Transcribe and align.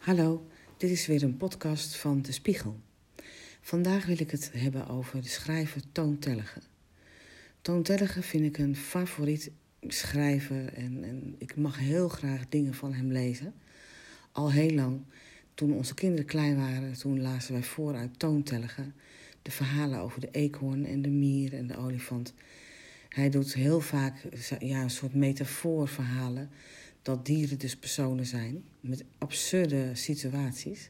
Hallo, 0.00 0.46
dit 0.76 0.90
is 0.90 1.06
weer 1.06 1.22
een 1.22 1.36
podcast 1.36 1.96
van 1.96 2.22
De 2.22 2.32
Spiegel. 2.32 2.80
Vandaag 3.60 4.06
wil 4.06 4.20
ik 4.20 4.30
het 4.30 4.50
hebben 4.54 4.88
over 4.88 5.22
de 5.22 5.28
schrijver 5.28 5.82
Toon 5.92 6.18
Tellige. 6.18 6.60
Toon 7.60 7.82
Tellige 7.82 8.22
vind 8.22 8.44
ik 8.44 8.58
een 8.58 8.76
favoriet 8.76 9.50
schrijver 9.80 10.72
en, 10.72 11.04
en 11.04 11.34
ik 11.38 11.56
mag 11.56 11.78
heel 11.78 12.08
graag 12.08 12.48
dingen 12.48 12.74
van 12.74 12.92
hem 12.92 13.12
lezen. 13.12 13.54
Al 14.32 14.52
heel 14.52 14.74
lang, 14.74 15.00
toen 15.54 15.72
onze 15.72 15.94
kinderen 15.94 16.26
klein 16.26 16.56
waren, 16.56 16.98
toen 16.98 17.20
lazen 17.20 17.52
wij 17.52 17.62
voor 17.62 17.94
uit 17.94 18.18
Toon 18.18 18.42
Tellige 18.42 18.84
de 19.42 19.50
verhalen 19.50 19.98
over 19.98 20.20
de 20.20 20.30
eekhoorn 20.30 20.86
en 20.86 21.02
de 21.02 21.10
mier 21.10 21.54
en 21.54 21.66
de 21.66 21.76
olifant. 21.76 22.34
Hij 23.08 23.30
doet 23.30 23.54
heel 23.54 23.80
vaak 23.80 24.14
ja, 24.58 24.82
een 24.82 24.90
soort 24.90 25.14
metafoorverhalen 25.14 26.50
dat 27.02 27.26
dieren 27.26 27.58
dus 27.58 27.76
personen 27.76 28.26
zijn 28.26 28.64
met 28.80 29.04
absurde 29.18 29.90
situaties, 29.94 30.88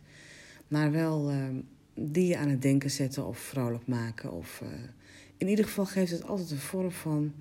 maar 0.68 0.92
wel 0.92 1.32
uh, 1.32 1.44
die 1.94 2.26
je 2.26 2.36
aan 2.36 2.48
het 2.48 2.62
denken 2.62 2.90
zetten 2.90 3.26
of 3.26 3.38
vrolijk 3.38 3.86
maken. 3.86 4.32
Of, 4.32 4.60
uh, 4.62 4.68
in 5.36 5.48
ieder 5.48 5.64
geval 5.64 5.86
geeft 5.86 6.10
het 6.10 6.24
altijd 6.24 6.50
een 6.50 6.58
vorm 6.58 6.90
van 6.90 7.32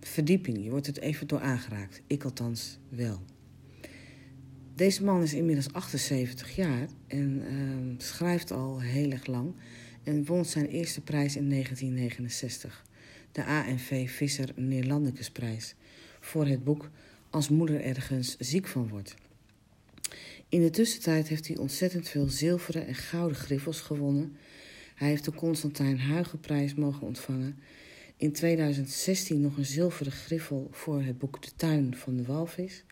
verdieping. 0.00 0.64
Je 0.64 0.70
wordt 0.70 0.86
het 0.86 0.98
even 0.98 1.26
door 1.26 1.40
aangeraakt. 1.40 2.02
Ik 2.06 2.24
althans 2.24 2.78
wel. 2.88 3.20
Deze 4.74 5.04
man 5.04 5.22
is 5.22 5.34
inmiddels 5.34 5.72
78 5.72 6.56
jaar 6.56 6.88
en 7.06 7.42
uh, 7.52 7.94
schrijft 7.98 8.50
al 8.50 8.80
heel 8.80 9.10
erg 9.10 9.26
lang 9.26 9.54
en 10.02 10.24
won 10.24 10.44
zijn 10.44 10.66
eerste 10.66 11.00
prijs 11.00 11.36
in 11.36 11.50
1969, 11.50 12.84
de 13.32 13.44
ANV 13.44 14.10
Visser 14.10 14.52
Neerlandicus 14.54 15.32
voor 16.20 16.46
het 16.46 16.64
boek 16.64 16.90
Als 17.34 17.48
moeder 17.48 17.80
ergens 17.80 18.36
ziek 18.38 18.66
van 18.66 18.88
wordt. 18.88 19.14
In 20.48 20.62
de 20.62 20.70
tussentijd 20.70 21.28
heeft 21.28 21.46
hij 21.46 21.56
ontzettend 21.56 22.08
veel 22.08 22.28
zilveren 22.28 22.86
en 22.86 22.94
gouden 22.94 23.36
griffels 23.36 23.80
gewonnen. 23.80 24.36
Hij 24.94 25.08
heeft 25.08 25.24
de 25.24 25.32
Constantijn 25.32 26.00
Huygenprijs 26.00 26.74
mogen 26.74 27.06
ontvangen. 27.06 27.58
In 28.16 28.32
2016 28.32 29.40
nog 29.40 29.56
een 29.56 29.64
zilveren 29.64 30.12
griffel 30.12 30.68
voor 30.70 31.02
het 31.02 31.18
boek 31.18 31.42
De 31.42 31.50
Tuin 31.56 31.96
van 31.96 32.16
de 32.16 32.24
Walvis. 32.24 32.84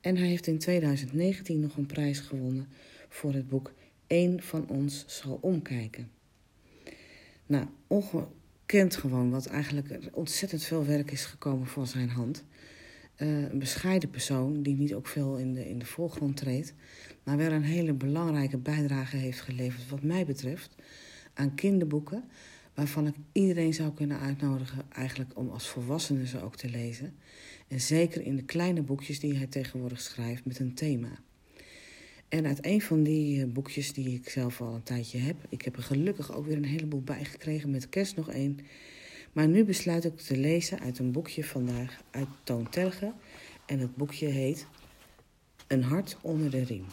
En 0.00 0.16
hij 0.16 0.28
heeft 0.28 0.46
in 0.46 0.58
2019 0.58 1.60
nog 1.60 1.76
een 1.76 1.86
prijs 1.86 2.18
gewonnen 2.18 2.68
voor 3.08 3.32
het 3.32 3.48
boek 3.48 3.72
Eén 4.06 4.42
van 4.42 4.68
ons 4.68 5.04
zal 5.06 5.38
omkijken. 5.40 6.10
Nou, 7.46 7.66
ongekend 7.86 8.96
gewoon, 8.96 9.30
wat 9.30 9.46
eigenlijk 9.46 10.08
ontzettend 10.12 10.64
veel 10.64 10.84
werk 10.84 11.10
is 11.10 11.24
gekomen 11.24 11.66
van 11.66 11.86
zijn 11.86 12.08
hand. 12.08 12.44
Uh, 13.22 13.50
een 13.50 13.58
bescheiden 13.58 14.10
persoon 14.10 14.62
die 14.62 14.76
niet 14.76 14.94
ook 14.94 15.06
veel 15.06 15.36
in 15.36 15.52
de, 15.52 15.68
in 15.68 15.78
de 15.78 15.86
voorgrond 15.86 16.36
treedt, 16.36 16.74
maar 17.22 17.36
wel 17.36 17.52
een 17.52 17.62
hele 17.62 17.92
belangrijke 17.92 18.58
bijdrage 18.58 19.16
heeft 19.16 19.40
geleverd, 19.40 19.88
wat 19.88 20.02
mij 20.02 20.26
betreft, 20.26 20.74
aan 21.34 21.54
kinderboeken, 21.54 22.24
waarvan 22.74 23.06
ik 23.06 23.14
iedereen 23.32 23.74
zou 23.74 23.92
kunnen 23.92 24.20
uitnodigen, 24.20 24.84
eigenlijk 24.88 25.30
om 25.34 25.50
als 25.50 25.68
volwassene 25.68 26.26
ze 26.26 26.42
ook 26.42 26.56
te 26.56 26.68
lezen. 26.68 27.14
En 27.68 27.80
zeker 27.80 28.22
in 28.22 28.36
de 28.36 28.44
kleine 28.44 28.82
boekjes 28.82 29.20
die 29.20 29.36
hij 29.36 29.46
tegenwoordig 29.46 30.00
schrijft 30.00 30.44
met 30.44 30.58
een 30.58 30.74
thema. 30.74 31.08
En 32.28 32.46
uit 32.46 32.66
een 32.66 32.82
van 32.82 33.02
die 33.02 33.42
eh, 33.42 33.48
boekjes 33.48 33.92
die 33.92 34.14
ik 34.14 34.28
zelf 34.28 34.60
al 34.60 34.74
een 34.74 34.82
tijdje 34.82 35.18
heb, 35.18 35.36
ik 35.48 35.62
heb 35.62 35.76
er 35.76 35.82
gelukkig 35.82 36.34
ook 36.34 36.46
weer 36.46 36.56
een 36.56 36.64
heleboel 36.64 37.02
bijgekregen, 37.02 37.70
met 37.70 37.88
kerst 37.88 38.16
nog 38.16 38.30
één. 38.30 38.58
Maar 39.32 39.48
nu 39.48 39.64
besluit 39.64 40.04
ik 40.04 40.16
te 40.16 40.36
lezen 40.36 40.80
uit 40.80 40.98
een 40.98 41.12
boekje 41.12 41.44
vandaag 41.44 42.02
uit 42.10 42.28
Toon 42.42 42.68
Terge. 42.68 43.12
En 43.66 43.78
het 43.78 43.96
boekje 43.96 44.26
heet 44.26 44.66
Een 45.66 45.82
hart 45.82 46.16
onder 46.20 46.50
de 46.50 46.64
riem. 46.64 46.86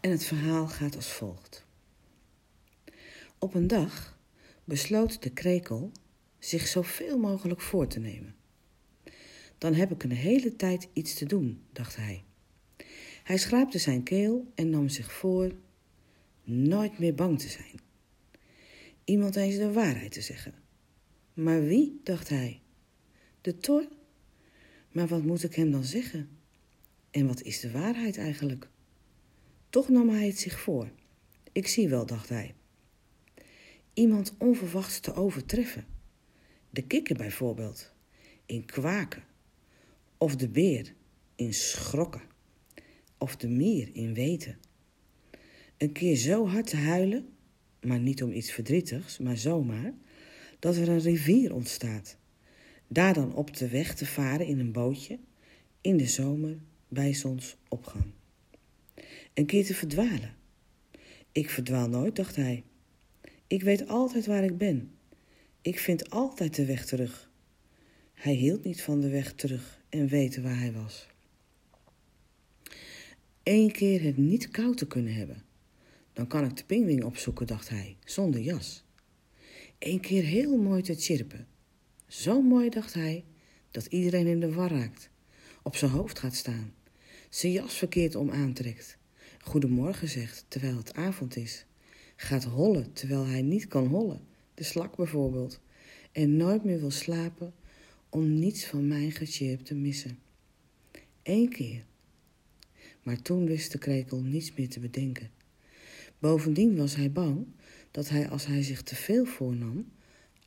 En 0.00 0.10
het 0.10 0.24
verhaal 0.24 0.68
gaat 0.68 0.96
als 0.96 1.12
volgt. 1.12 1.64
Op 3.38 3.54
een 3.54 3.66
dag 3.66 4.18
besloot 4.64 5.22
de 5.22 5.30
krekel 5.30 5.92
zich 6.38 6.66
zoveel 6.66 7.18
mogelijk 7.18 7.60
voor 7.60 7.86
te 7.86 7.98
nemen. 7.98 8.34
Dan 9.58 9.74
heb 9.74 9.90
ik 9.90 10.02
een 10.02 10.12
hele 10.12 10.56
tijd 10.56 10.88
iets 10.92 11.14
te 11.14 11.26
doen, 11.26 11.62
dacht 11.72 11.96
hij. 11.96 12.24
Hij 13.22 13.38
schraapte 13.38 13.78
zijn 13.78 14.02
keel 14.02 14.52
en 14.54 14.70
nam 14.70 14.88
zich 14.88 15.12
voor 15.12 15.52
nooit 16.44 16.98
meer 16.98 17.14
bang 17.14 17.40
te 17.40 17.48
zijn. 17.48 17.89
Iemand 19.10 19.36
eens 19.36 19.56
de 19.56 19.72
waarheid 19.72 20.12
te 20.12 20.20
zeggen. 20.20 20.54
Maar 21.34 21.64
wie, 21.64 22.00
dacht 22.04 22.28
hij. 22.28 22.60
De 23.40 23.56
tor? 23.56 23.88
Maar 24.92 25.06
wat 25.06 25.22
moet 25.22 25.42
ik 25.42 25.54
hem 25.54 25.70
dan 25.70 25.84
zeggen? 25.84 26.28
En 27.10 27.26
wat 27.26 27.42
is 27.42 27.60
de 27.60 27.70
waarheid 27.70 28.18
eigenlijk? 28.18 28.68
Toch 29.70 29.88
nam 29.88 30.08
hij 30.08 30.26
het 30.26 30.38
zich 30.38 30.60
voor. 30.60 30.90
Ik 31.52 31.66
zie 31.66 31.88
wel, 31.88 32.06
dacht 32.06 32.28
hij. 32.28 32.54
Iemand 33.94 34.34
onverwachts 34.38 35.00
te 35.00 35.14
overtreffen. 35.14 35.86
De 36.70 36.82
kikker 36.82 37.16
bijvoorbeeld, 37.16 37.92
in 38.46 38.64
kwaken. 38.64 39.24
Of 40.18 40.36
de 40.36 40.48
beer, 40.48 40.94
in 41.34 41.54
schrokken 41.54 42.22
of 43.18 43.36
de 43.36 43.48
mier 43.48 43.90
in 43.92 44.14
weten. 44.14 44.58
Een 45.76 45.92
keer 45.92 46.16
zo 46.16 46.46
hard 46.46 46.66
te 46.66 46.76
huilen, 46.76 47.28
maar 47.82 48.00
niet 48.00 48.22
om 48.22 48.32
iets 48.32 48.52
verdrietigs, 48.52 49.18
maar 49.18 49.36
zomaar, 49.36 49.94
dat 50.58 50.76
er 50.76 50.88
een 50.88 51.00
rivier 51.00 51.54
ontstaat. 51.54 52.16
Daar 52.88 53.14
dan 53.14 53.34
op 53.34 53.56
de 53.56 53.68
weg 53.68 53.94
te 53.94 54.06
varen 54.06 54.46
in 54.46 54.58
een 54.58 54.72
bootje, 54.72 55.18
in 55.80 55.96
de 55.96 56.06
zomer 56.06 56.58
bij 56.88 57.14
zonsopgang. 57.14 58.04
Een 59.34 59.46
keer 59.46 59.64
te 59.64 59.74
verdwalen. 59.74 60.34
Ik 61.32 61.50
verdwaal 61.50 61.88
nooit, 61.88 62.16
dacht 62.16 62.36
hij. 62.36 62.64
Ik 63.46 63.62
weet 63.62 63.88
altijd 63.88 64.26
waar 64.26 64.44
ik 64.44 64.58
ben. 64.58 64.90
Ik 65.62 65.78
vind 65.78 66.10
altijd 66.10 66.54
de 66.54 66.64
weg 66.64 66.86
terug. 66.86 67.30
Hij 68.12 68.34
hield 68.34 68.64
niet 68.64 68.82
van 68.82 69.00
de 69.00 69.08
weg 69.08 69.32
terug 69.32 69.82
en 69.88 70.08
weten 70.08 70.42
waar 70.42 70.58
hij 70.58 70.72
was. 70.72 71.08
Eén 73.42 73.72
keer 73.72 74.02
het 74.02 74.16
niet 74.16 74.48
koud 74.48 74.76
te 74.76 74.86
kunnen 74.86 75.14
hebben. 75.14 75.42
Dan 76.12 76.26
kan 76.26 76.44
ik 76.44 76.56
de 76.56 76.64
pingwing 76.64 77.04
opzoeken, 77.04 77.46
dacht 77.46 77.68
hij, 77.68 77.96
zonder 78.04 78.40
jas. 78.40 78.84
Eén 79.78 80.00
keer 80.00 80.22
heel 80.22 80.56
mooi 80.56 80.82
te 80.82 80.94
chirpen. 80.94 81.46
Zo 82.06 82.42
mooi, 82.42 82.68
dacht 82.68 82.94
hij, 82.94 83.24
dat 83.70 83.86
iedereen 83.86 84.26
in 84.26 84.40
de 84.40 84.52
war 84.52 84.70
raakt. 84.70 85.10
Op 85.62 85.76
zijn 85.76 85.90
hoofd 85.90 86.18
gaat 86.18 86.34
staan. 86.34 86.74
Zijn 87.28 87.52
jas 87.52 87.74
verkeerd 87.74 88.14
om 88.14 88.30
aantrekt. 88.30 88.98
Goedemorgen 89.40 90.08
zegt, 90.08 90.44
terwijl 90.48 90.76
het 90.76 90.94
avond 90.94 91.36
is. 91.36 91.64
Gaat 92.16 92.44
hollen, 92.44 92.92
terwijl 92.92 93.26
hij 93.26 93.42
niet 93.42 93.66
kan 93.66 93.86
hollen. 93.86 94.20
De 94.54 94.64
slak 94.64 94.96
bijvoorbeeld. 94.96 95.60
En 96.12 96.36
nooit 96.36 96.64
meer 96.64 96.80
wil 96.80 96.90
slapen 96.90 97.54
om 98.08 98.38
niets 98.38 98.66
van 98.66 98.88
mijn 98.88 99.12
gechirp 99.12 99.60
te 99.60 99.74
missen. 99.74 100.18
Eén 101.22 101.48
keer 101.48 101.84
maar 103.02 103.22
toen 103.22 103.46
wist 103.46 103.72
de 103.72 103.78
krekel 103.78 104.22
niets 104.22 104.54
meer 104.54 104.68
te 104.68 104.80
bedenken. 104.80 105.30
Bovendien 106.20 106.76
was 106.76 106.96
hij 106.96 107.12
bang 107.12 107.46
dat 107.90 108.08
hij, 108.08 108.28
als 108.28 108.46
hij 108.46 108.62
zich 108.62 108.82
te 108.82 108.94
veel 108.94 109.24
voornam, 109.24 109.92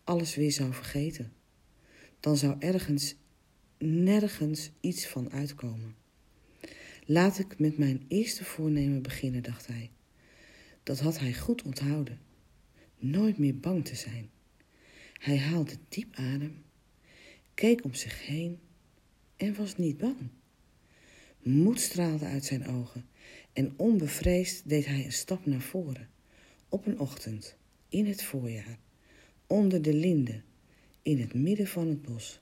alles 0.04 0.36
weer 0.36 0.52
zou 0.52 0.74
vergeten. 0.74 1.34
Dan 2.20 2.38
zou 2.38 2.56
ergens, 2.60 3.16
nergens 3.78 4.72
iets 4.80 5.08
van 5.08 5.32
uitkomen. 5.32 5.96
Laat 7.06 7.40
ik 7.40 7.60
met 7.60 7.78
mijn 7.78 8.06
eerste 8.08 8.44
voornemen 8.44 9.02
beginnen, 9.02 9.44
dacht 9.44 9.68
hij. 9.68 9.92
Dat 10.84 11.00
had 11.00 11.20
hij 11.20 11.34
goed 11.34 11.62
onthouden. 11.62 12.20
Nooit 12.98 13.38
meer 13.38 13.60
bang 13.60 13.86
te 13.86 13.96
zijn. 13.96 14.30
Hij 15.14 15.38
haalde 15.38 15.76
diep 15.90 16.16
adem, 16.16 16.64
keek 17.54 17.84
om 17.84 17.94
zich 17.94 18.26
heen 18.26 18.60
en 19.36 19.56
was 19.56 19.78
niet 19.78 19.98
bang. 19.98 20.30
Moed 21.40 21.80
straalde 21.80 22.26
uit 22.26 22.46
zijn 22.46 22.68
ogen 22.68 23.06
en 23.54 23.74
onbevreesd 23.76 24.70
deed 24.70 24.86
hij 24.86 25.06
een 25.06 25.12
stap 25.12 25.46
naar 25.46 25.62
voren. 25.62 26.10
Op 26.70 26.86
een 26.86 27.00
ochtend, 27.00 27.56
in 27.90 28.06
het 28.06 28.24
voorjaar, 28.24 28.78
onder 29.48 29.82
de 29.82 29.94
linden, 29.94 30.44
in 31.02 31.20
het 31.20 31.34
midden 31.34 31.68
van 31.68 31.88
het 31.88 32.02
bos. 32.02 32.42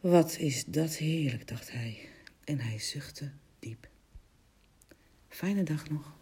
Wat 0.00 0.38
is 0.38 0.64
dat 0.64 0.96
heerlijk, 0.96 1.48
dacht 1.48 1.72
hij, 1.72 1.98
en 2.44 2.60
hij 2.60 2.78
zuchtte 2.78 3.30
diep. 3.58 3.88
Fijne 5.28 5.62
dag 5.62 5.90
nog. 5.90 6.16